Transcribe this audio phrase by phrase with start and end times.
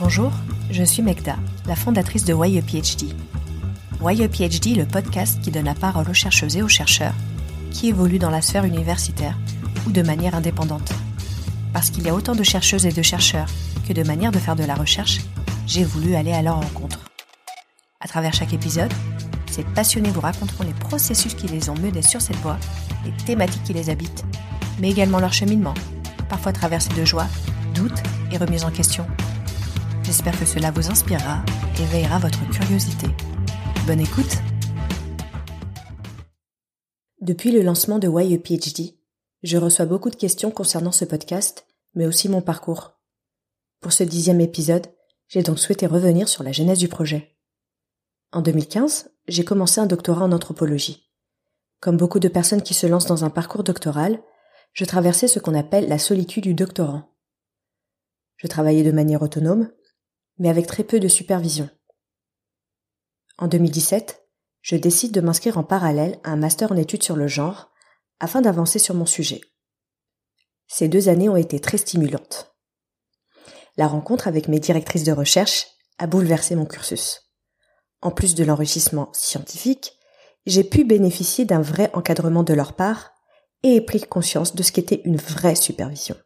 [0.00, 0.32] Bonjour,
[0.72, 1.36] je suis Megda,
[1.66, 3.14] la fondatrice de Why a PhD.
[4.04, 7.14] A le podcast qui donne la parole aux chercheuses et aux chercheurs
[7.70, 9.38] qui évoluent dans la sphère universitaire
[9.86, 10.92] ou de manière indépendante.
[11.72, 13.46] Parce qu'il y a autant de chercheuses et de chercheurs
[13.86, 15.20] que de manières de faire de la recherche,
[15.68, 16.98] j'ai voulu aller à leur rencontre.
[18.00, 18.92] À travers chaque épisode,
[19.48, 22.58] ces passionnés vous raconteront les processus qui les ont menés sur cette voie,
[23.04, 24.24] les thématiques qui les habitent,
[24.80, 25.74] mais également leur cheminement,
[26.28, 27.28] parfois traversé de joie,
[27.74, 28.02] doutes
[28.32, 29.06] et remises en question.
[30.04, 31.42] J'espère que cela vous inspirera
[31.80, 33.06] et veillera votre curiosité.
[33.86, 34.36] Bonne écoute
[37.22, 38.98] Depuis le lancement de Why a PhD,
[39.42, 43.00] je reçois beaucoup de questions concernant ce podcast, mais aussi mon parcours.
[43.80, 44.88] Pour ce dixième épisode,
[45.28, 47.38] j'ai donc souhaité revenir sur la genèse du projet.
[48.30, 51.10] En 2015, j'ai commencé un doctorat en anthropologie.
[51.80, 54.22] Comme beaucoup de personnes qui se lancent dans un parcours doctoral,
[54.74, 57.14] je traversais ce qu'on appelle la solitude du doctorant.
[58.36, 59.70] Je travaillais de manière autonome,
[60.38, 61.68] mais avec très peu de supervision.
[63.38, 64.22] En 2017,
[64.62, 67.70] je décide de m'inscrire en parallèle à un master en études sur le genre
[68.20, 69.40] afin d'avancer sur mon sujet.
[70.68, 72.54] Ces deux années ont été très stimulantes.
[73.76, 75.66] La rencontre avec mes directrices de recherche
[75.98, 77.32] a bouleversé mon cursus.
[78.00, 79.98] En plus de l'enrichissement scientifique,
[80.46, 83.12] j'ai pu bénéficier d'un vrai encadrement de leur part
[83.62, 86.16] et ai pris conscience de ce qu'était une vraie supervision.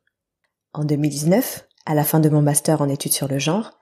[0.73, 3.78] En 2019, à la fin de mon master en études sur le genre,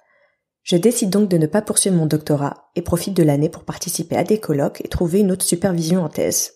[0.67, 4.17] je décide donc de ne pas poursuivre mon doctorat et profite de l'année pour participer
[4.17, 6.55] à des colloques et trouver une autre supervision en thèse.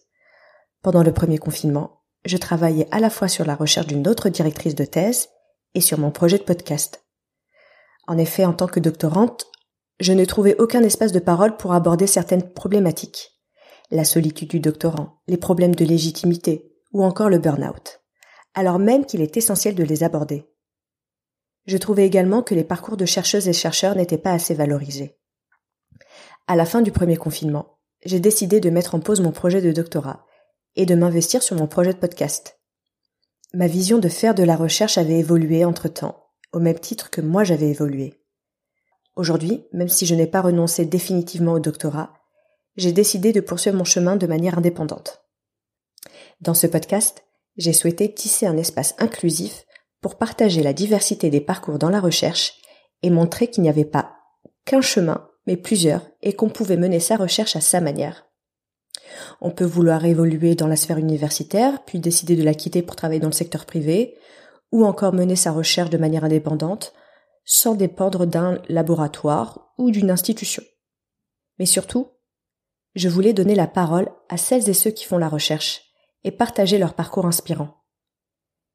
[0.82, 4.74] Pendant le premier confinement, je travaillais à la fois sur la recherche d'une autre directrice
[4.74, 5.28] de thèse
[5.74, 7.04] et sur mon projet de podcast.
[8.08, 9.46] En effet, en tant que doctorante,
[10.00, 13.40] je ne trouvais aucun espace de parole pour aborder certaines problématiques.
[13.92, 18.00] La solitude du doctorant, les problèmes de légitimité ou encore le burn-out.
[18.54, 20.49] Alors même qu'il est essentiel de les aborder.
[21.70, 25.16] Je trouvais également que les parcours de chercheuses et chercheurs n'étaient pas assez valorisés.
[26.48, 29.70] À la fin du premier confinement, j'ai décidé de mettre en pause mon projet de
[29.70, 30.26] doctorat
[30.74, 32.58] et de m'investir sur mon projet de podcast.
[33.54, 37.44] Ma vision de faire de la recherche avait évolué entre-temps, au même titre que moi
[37.44, 38.20] j'avais évolué.
[39.14, 42.14] Aujourd'hui, même si je n'ai pas renoncé définitivement au doctorat,
[42.78, 45.22] j'ai décidé de poursuivre mon chemin de manière indépendante.
[46.40, 47.22] Dans ce podcast,
[47.56, 49.66] j'ai souhaité tisser un espace inclusif
[50.00, 52.54] pour partager la diversité des parcours dans la recherche
[53.02, 54.16] et montrer qu'il n'y avait pas
[54.64, 58.26] qu'un chemin, mais plusieurs, et qu'on pouvait mener sa recherche à sa manière.
[59.40, 63.20] On peut vouloir évoluer dans la sphère universitaire, puis décider de la quitter pour travailler
[63.20, 64.16] dans le secteur privé,
[64.72, 66.92] ou encore mener sa recherche de manière indépendante,
[67.44, 70.62] sans dépendre d'un laboratoire ou d'une institution.
[71.58, 72.12] Mais surtout,
[72.94, 75.82] je voulais donner la parole à celles et ceux qui font la recherche
[76.22, 77.79] et partager leur parcours inspirant.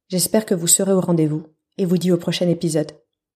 [0.08, 2.92] J'espère que vous serez au rendez-vous et vous dis au prochain épisode.